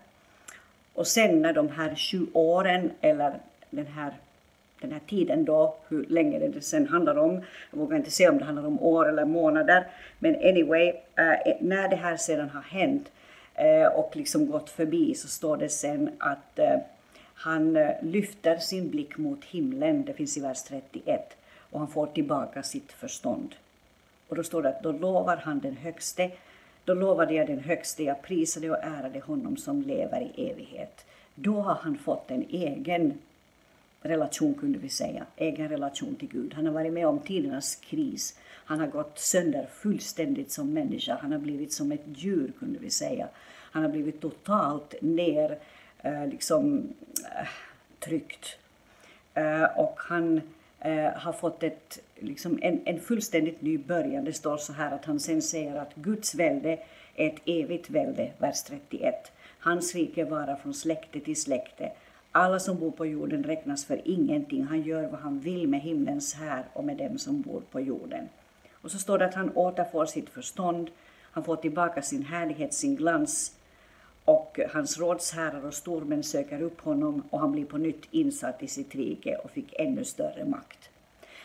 Och 0.93 1.07
sen 1.07 1.41
när 1.41 1.53
de 1.53 1.69
här 1.69 1.95
sju 1.95 2.27
åren, 2.33 2.91
eller 3.01 3.39
den 3.69 3.87
här 3.87 4.13
den 4.81 4.91
här 4.91 5.01
tiden 5.07 5.45
då, 5.45 5.75
hur 5.87 6.05
länge 6.09 6.39
det 6.39 6.61
sen 6.61 6.87
handlar 6.87 7.17
om. 7.17 7.41
Jag 7.71 7.79
vågar 7.79 7.97
inte 7.97 8.11
säga 8.11 8.31
om 8.31 8.37
det 8.37 8.45
handlar 8.45 8.65
om 8.65 8.79
år 8.79 9.09
eller 9.09 9.25
månader. 9.25 9.87
Men 10.19 10.35
anyway, 10.35 10.93
eh, 11.15 11.31
eh, 11.31 11.57
när 11.59 11.89
det 11.89 11.95
här 11.95 12.17
sedan 12.17 12.49
har 12.49 12.61
hänt 12.61 13.11
eh, 13.55 13.87
och 13.87 14.15
liksom 14.15 14.51
gått 14.51 14.69
förbi 14.69 15.15
så 15.15 15.27
står 15.27 15.57
det 15.57 15.69
sen 15.69 16.09
att 16.17 16.59
han 17.33 17.77
lyfter 18.01 18.57
sin 18.57 18.89
blick 18.89 19.17
mot 19.17 19.45
himlen, 19.45 20.05
det 20.05 20.13
finns 20.13 20.37
i 20.37 20.41
vers 20.41 20.63
31, 20.63 21.37
och 21.71 21.79
han 21.79 21.87
får 21.87 22.07
tillbaka 22.07 22.63
sitt 22.63 22.91
förstånd. 22.91 23.55
Och 24.27 24.35
då 24.35 24.43
står 24.43 24.61
det 24.61 24.69
att 24.69 24.83
då 24.83 24.91
lovar 24.91 25.37
han 25.37 25.59
den 25.59 25.77
högste, 25.77 26.31
då 26.85 26.93
lovade 26.93 27.33
jag 27.33 27.47
den 27.47 27.59
högste, 27.59 28.03
jag 28.03 28.21
prisade 28.21 28.69
och 28.69 28.83
ärade 28.83 29.19
honom 29.19 29.57
som 29.57 29.81
lever 29.81 30.21
i 30.21 30.49
evighet. 30.49 31.05
Då 31.35 31.61
har 31.61 31.75
han 31.75 31.97
fått 31.97 32.31
en 32.31 32.45
egen 32.49 33.19
relation 34.01 34.53
kunde 34.53 34.79
vi 34.79 34.89
säga, 34.89 35.25
egen 35.35 35.69
relation 35.69 36.15
till 36.15 36.27
Gud. 36.27 36.53
Han 36.53 36.65
har 36.65 36.73
varit 36.73 36.93
med 36.93 37.07
om 37.07 37.19
tidernas 37.19 37.75
kris. 37.75 38.39
Han 38.65 38.79
har 38.79 38.87
gått 38.87 39.19
sönder 39.19 39.67
fullständigt 39.73 40.51
som 40.51 40.73
människa. 40.73 41.17
Han 41.21 41.31
har 41.31 41.39
blivit 41.39 41.73
som 41.73 41.91
ett 41.91 42.05
djur 42.05 42.51
kunde 42.59 42.79
vi 42.79 42.89
säga. 42.89 43.27
Han 43.71 43.83
har 43.83 43.89
blivit 43.89 44.21
totalt 44.21 44.95
ner, 45.01 45.57
eh, 46.01 46.27
liksom 46.27 46.93
eh, 47.23 47.47
tryckt. 47.99 48.57
Eh, 49.33 49.63
och 49.63 49.99
han 49.99 50.41
eh, 50.81 51.13
har 51.15 51.33
fått 51.33 51.63
ett, 51.63 51.99
liksom 52.15 52.59
en, 52.61 52.81
en 52.85 52.99
fullständigt 52.99 53.61
ny 53.61 53.77
början. 53.77 54.25
Det 54.25 54.33
står 54.33 54.57
så 54.57 54.73
här 54.73 54.91
att 54.91 55.05
han 55.05 55.19
sen 55.19 55.41
säger 55.41 55.75
att 55.75 55.95
Guds 55.95 56.35
välde 56.35 56.79
är 57.15 57.27
ett 57.27 57.41
evigt 57.45 57.89
välde, 57.89 58.31
vers 58.37 58.63
31. 58.63 59.31
Hans 59.59 59.95
rike 59.95 60.25
varar 60.25 60.55
från 60.55 60.73
släkte 60.73 61.19
till 61.19 61.41
släkte 61.41 61.91
alla 62.31 62.59
som 62.59 62.79
bor 62.79 62.91
på 62.91 63.05
jorden 63.05 63.43
räknas 63.43 63.85
för 63.85 64.01
ingenting. 64.07 64.63
Han 64.63 64.81
gör 64.81 65.07
vad 65.07 65.19
han 65.19 65.39
vill 65.39 65.67
med 65.67 65.81
himlens 65.81 66.33
här 66.33 66.63
och 66.73 66.83
med 66.83 66.97
dem 66.97 67.17
som 67.17 67.41
bor 67.41 67.61
på 67.71 67.79
jorden. 67.79 68.29
Och 68.71 68.91
så 68.91 68.97
står 68.97 69.17
det 69.17 69.25
att 69.25 69.33
han 69.33 69.51
återfår 69.55 70.05
sitt 70.05 70.29
förstånd, 70.29 70.89
han 71.31 71.43
får 71.43 71.55
tillbaka 71.55 72.01
sin 72.01 72.25
härlighet, 72.25 72.73
sin 72.73 72.95
glans 72.95 73.57
och 74.25 74.59
hans 74.73 74.99
rådsherrar 74.99 75.65
och 75.65 75.73
stormän 75.73 76.23
söker 76.23 76.61
upp 76.61 76.81
honom 76.81 77.23
och 77.29 77.39
han 77.39 77.51
blir 77.51 77.65
på 77.65 77.77
nytt 77.77 78.07
insatt 78.11 78.63
i 78.63 78.67
sitt 78.67 78.95
rike 78.95 79.35
och 79.35 79.51
fick 79.51 79.73
ännu 79.79 80.05
större 80.05 80.45
makt. 80.45 80.89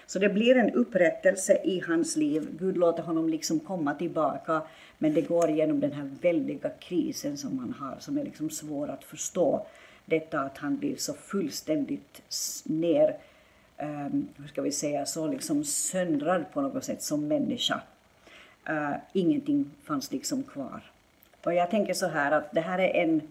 Så 0.07 0.19
det 0.19 0.29
blir 0.29 0.57
en 0.57 0.71
upprättelse 0.71 1.61
i 1.65 1.81
hans 1.81 2.17
liv. 2.17 2.49
Gud 2.59 2.77
låter 2.77 3.03
honom 3.03 3.29
liksom 3.29 3.61
komma 3.61 3.95
tillbaka, 3.95 4.63
men 4.99 5.15
det 5.15 5.23
går 5.23 5.51
genom 5.51 5.81
den 5.81 5.93
här 5.93 6.11
väldiga 6.21 6.71
krisen 6.71 7.37
som 7.37 7.59
han 7.59 7.73
har, 7.73 7.97
som 7.99 8.19
är 8.19 8.25
liksom 8.25 8.51
svår 8.51 8.89
att 8.89 9.05
förstå 9.05 9.67
detta 10.05 10.41
att 10.41 10.59
han 10.59 10.77
blir 10.77 10.97
så 10.97 11.15
fullständigt 11.15 12.23
ner, 12.65 13.17
um, 13.83 14.29
hur 14.37 14.49
ska 14.49 14.63
vi 14.63 14.73
säga, 14.73 15.07
så 15.07 15.27
liksom 15.27 15.65
söndrad 15.65 16.45
på 16.53 16.61
något 16.61 16.85
sätt 16.85 17.03
som 17.03 17.29
människa. 17.29 17.81
Uh, 18.71 18.97
ingenting 19.13 19.71
fanns 19.85 20.13
liksom 20.13 20.43
kvar. 20.43 20.83
Och 21.47 21.55
jag 21.55 21.71
tänker 21.71 21.95
så 21.95 22.07
här 22.07 22.33
att 22.33 22.53
det 22.53 22.61
här 22.61 22.79
är 22.79 23.03
en 23.03 23.23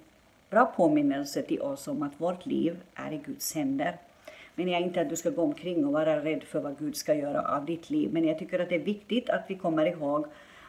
bra 0.50 0.66
påminnelse 0.66 1.42
till 1.42 1.62
oss 1.62 1.88
om 1.88 2.04
att 2.04 2.22
vårt 2.22 2.46
liv 2.46 2.78
är 2.96 3.12
i 3.12 3.18
Guds 3.18 3.56
händer. 3.56 3.96
Men 4.56 4.68
jag 4.68 4.82
inte 4.82 5.02
att 5.02 5.10
du 5.10 5.16
ska 5.16 5.30
gå 5.30 5.42
omkring 5.42 5.86
och 5.86 5.94
vara 5.94 6.24
rädd 6.24 6.44
för 6.44 6.60
vad 6.60 6.80
Gud 6.80 6.96
ska 6.96 7.14
göra 7.14 7.42
av 7.42 7.66
ditt 7.66 7.90
liv. 7.90 8.10
Men 8.14 8.26
jag 8.28 8.40
tycker 8.40 8.60
att 8.60 8.70
det 8.70 8.76
är 8.76 8.80
viktigt 8.80 9.30
att 9.30 9.44
vi 9.48 9.56
kommer 9.56 9.86
ihåg 9.86 10.26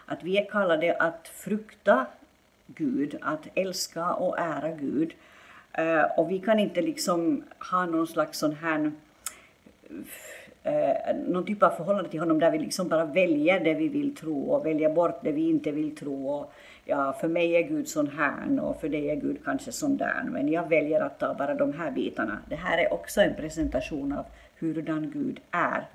att 0.06 0.22
vi 0.22 0.38
är 0.38 0.44
kallade 0.44 0.96
att 0.96 1.28
frukta 1.28 2.06
Gud, 2.66 3.18
att 3.22 3.48
älska 3.54 4.14
och 4.14 4.38
ära 4.38 4.70
Gud 4.70 5.14
Uh, 5.78 6.18
och 6.18 6.30
vi 6.30 6.38
kan 6.38 6.58
inte 6.58 6.82
liksom 6.82 7.44
ha 7.70 7.86
någon 7.86 8.06
slags 8.06 8.38
sån 8.38 8.54
här 8.54 8.92
uh, 10.66 11.16
någon 11.28 11.44
typ 11.44 11.62
av 11.62 11.70
förhållande 11.70 12.10
till 12.10 12.20
honom 12.20 12.38
där 12.38 12.50
vi 12.50 12.58
liksom 12.58 12.88
bara 12.88 13.04
väljer 13.04 13.60
det 13.60 13.74
vi 13.74 13.88
vill 13.88 14.16
tro 14.16 14.50
och 14.50 14.66
väljer 14.66 14.88
bort 14.88 15.18
det 15.22 15.32
vi 15.32 15.50
inte 15.50 15.70
vill 15.70 15.96
tro. 15.96 16.28
Och, 16.28 16.52
ja, 16.86 17.16
för 17.20 17.28
mig 17.28 17.56
är 17.56 17.62
Gud 17.62 17.88
sån 17.88 18.08
här 18.08 18.60
och 18.60 18.80
för 18.80 18.88
dig 18.88 19.10
är 19.10 19.16
Gud 19.16 19.36
kanske 19.44 19.72
sån 19.72 19.96
där, 19.96 20.22
men 20.30 20.48
jag 20.48 20.68
väljer 20.68 21.00
att 21.00 21.18
ta 21.18 21.34
bara 21.34 21.54
de 21.54 21.72
här 21.72 21.90
bitarna. 21.90 22.38
Det 22.48 22.56
här 22.56 22.78
är 22.78 22.92
också 22.92 23.20
en 23.20 23.34
presentation 23.34 24.12
av 24.12 24.24
hurdan 24.58 25.10
Gud 25.10 25.40
är. 25.50 25.86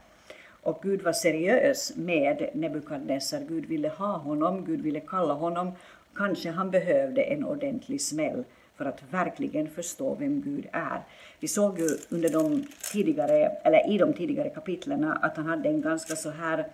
Och 0.63 0.79
Gud 0.83 1.01
var 1.01 1.13
seriös 1.13 1.95
med 1.95 2.49
Nebukadnessar. 2.53 3.41
Gud 3.47 3.65
ville 3.65 3.89
ha 3.89 4.17
honom, 4.17 4.65
Gud 4.65 4.81
ville 4.81 4.99
kalla 4.99 5.33
honom. 5.33 5.71
Kanske 6.15 6.51
han 6.51 6.71
behövde 6.71 7.21
en 7.21 7.45
ordentlig 7.45 8.01
smäll 8.01 8.43
för 8.75 8.85
att 8.85 9.03
verkligen 9.09 9.69
förstå 9.69 10.15
vem 10.15 10.41
Gud 10.41 10.67
är. 10.71 11.01
Vi 11.39 11.47
såg 11.47 11.79
ju 11.79 11.87
under 12.09 12.29
de 12.29 12.63
tidigare, 12.91 13.45
eller 13.63 13.89
i 13.91 13.97
de 13.97 14.13
tidigare 14.13 14.49
kapitlen 14.49 15.03
att 15.21 15.37
han 15.37 15.45
hade 15.45 15.69
en 15.69 15.81
ganska 15.81 16.15
så 16.15 16.29
här 16.29 16.65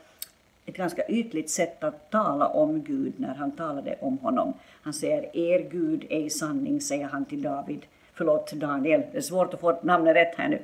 ett 0.67 0.77
ganska 0.77 1.07
ytligt 1.07 1.49
sätt 1.49 1.83
att 1.83 2.11
tala 2.11 2.47
om 2.47 2.83
Gud 2.83 3.13
när 3.17 3.35
han 3.35 3.51
talade 3.51 3.95
om 3.99 4.17
honom. 4.17 4.53
Han 4.81 4.93
säger 4.93 5.35
er 5.37 5.69
Gud 5.71 6.05
är 6.09 6.19
i 6.19 6.29
sanning, 6.29 6.81
säger 6.81 7.05
han 7.05 7.25
till 7.25 7.41
David. 7.41 7.85
Förlåt 8.13 8.51
Daniel, 8.51 9.01
det 9.11 9.17
är 9.17 9.21
svårt 9.21 9.53
att 9.53 9.59
få 9.59 9.79
namnet 9.83 10.15
rätt 10.15 10.35
här 10.37 10.47
nu. 10.49 10.59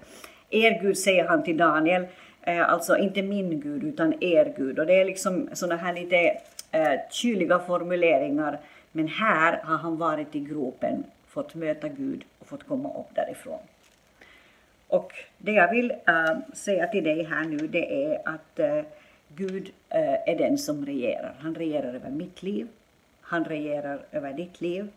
Er 0.50 0.81
Gud 0.81 0.98
säger 0.98 1.27
han 1.27 1.43
till 1.43 1.57
Daniel, 1.57 2.05
eh, 2.41 2.69
alltså 2.69 2.98
inte 2.98 3.22
min 3.22 3.60
Gud 3.60 3.83
utan 3.83 4.24
er 4.24 4.53
Gud. 4.57 4.79
Och 4.79 4.86
det 4.86 5.01
är 5.01 5.05
liksom 5.05 5.50
sådana 5.53 5.81
här 5.81 5.93
lite 5.93 6.17
eh, 6.72 7.00
kyliga 7.12 7.60
formuleringar. 7.60 8.60
Men 8.91 9.07
här 9.07 9.62
har 9.63 9.77
han 9.77 9.98
varit 9.98 10.36
i 10.36 10.39
gropen 10.39 11.03
fått 11.27 11.55
möta 11.55 11.88
Gud 11.88 12.24
och 12.39 12.48
fått 12.48 12.67
komma 12.67 12.89
upp 12.89 13.15
därifrån. 13.15 13.60
Och 14.88 15.13
det 15.38 15.51
jag 15.51 15.72
vill 15.72 15.91
eh, 15.91 16.38
säga 16.53 16.88
till 16.88 17.03
dig 17.03 17.24
här 17.24 17.43
nu 17.43 17.57
det 17.57 18.05
är 18.05 18.22
att 18.25 18.60
Gud 19.36 19.72
eh, 19.90 20.30
är 20.30 20.38
den 20.38 20.58
som 20.58 20.86
regerar. 20.86 21.36
Han 21.40 21.56
regerar 21.56 21.94
över 21.94 22.10
mitt 22.10 22.44
liv, 22.44 22.68
han 23.22 23.46
regerar 23.46 24.06
över 24.12 24.34
ditt 24.34 24.62
liv 24.62 24.92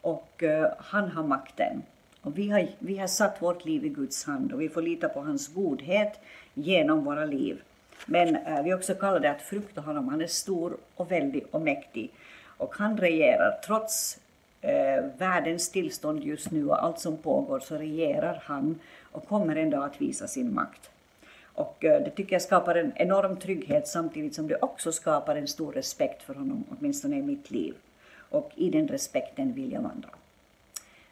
och 0.00 0.42
eh, 0.42 0.72
han 0.78 1.08
har 1.10 1.22
makten. 1.22 1.82
Och 2.22 2.38
vi, 2.38 2.48
har, 2.50 2.68
vi 2.78 2.98
har 2.98 3.06
satt 3.06 3.42
vårt 3.42 3.64
liv 3.64 3.84
i 3.84 3.88
Guds 3.88 4.24
hand 4.24 4.52
och 4.52 4.60
vi 4.60 4.68
får 4.68 4.82
lita 4.82 5.08
på 5.08 5.20
hans 5.20 5.54
godhet 5.54 6.20
genom 6.54 7.04
våra 7.04 7.24
liv. 7.24 7.62
Men 8.06 8.36
eh, 8.36 8.62
vi 8.62 8.74
också 8.74 8.94
kallar 8.94 9.20
det 9.20 9.30
att 9.30 9.42
frukta 9.42 9.80
honom. 9.80 10.08
Han 10.08 10.20
är 10.20 10.26
stor 10.26 10.76
och 10.94 11.10
väldig 11.10 11.44
och 11.50 11.62
mäktig. 11.62 12.10
Och 12.42 12.74
han 12.76 12.96
regerar. 12.96 13.60
Trots 13.66 14.18
eh, 14.60 15.04
världens 15.18 15.70
tillstånd 15.70 16.24
just 16.24 16.50
nu 16.50 16.68
och 16.68 16.84
allt 16.84 17.00
som 17.00 17.16
pågår 17.16 17.60
så 17.60 17.76
regerar 17.76 18.42
han 18.44 18.78
och 19.12 19.28
kommer 19.28 19.56
en 19.56 19.70
dag 19.70 19.84
att 19.84 20.00
visa 20.00 20.28
sin 20.28 20.54
makt. 20.54 20.90
Och 21.54 21.84
eh, 21.84 22.02
det 22.02 22.10
tycker 22.10 22.32
jag 22.32 22.42
skapar 22.42 22.74
en 22.74 22.92
enorm 22.96 23.36
trygghet 23.36 23.88
samtidigt 23.88 24.34
som 24.34 24.48
det 24.48 24.56
också 24.56 24.92
skapar 24.92 25.36
en 25.36 25.48
stor 25.48 25.72
respekt 25.72 26.22
för 26.22 26.34
honom, 26.34 26.64
åtminstone 26.70 27.16
i 27.16 27.22
mitt 27.22 27.50
liv. 27.50 27.74
Och 28.30 28.50
i 28.54 28.70
den 28.70 28.88
respekten 28.88 29.52
vill 29.52 29.72
jag 29.72 29.82
vandra. 29.82 30.08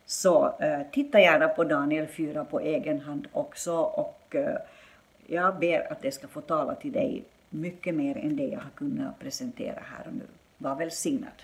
Så 0.07 0.55
eh, 0.61 0.81
titta 0.93 1.21
gärna 1.21 1.49
på 1.49 1.65
Daniel 1.65 2.07
4 2.07 2.45
på 2.45 2.61
egen 2.61 3.01
hand 3.01 3.29
också 3.33 3.77
och 3.77 4.35
eh, 4.35 4.57
jag 5.27 5.59
ber 5.59 5.93
att 5.93 6.03
det 6.03 6.13
ska 6.13 6.29
få 6.29 6.41
tala 6.41 6.75
till 6.75 6.93
dig 6.93 7.25
mycket 7.51 7.95
mer 7.95 8.19
än 8.19 8.37
det 8.37 8.47
jag 8.47 8.61
har 8.61 8.71
kunnat 8.71 9.19
presentera 9.19 9.81
här 9.85 10.07
och 10.07 10.15
nu. 10.15 10.27
Var 10.59 10.75
välsignad! 10.75 11.43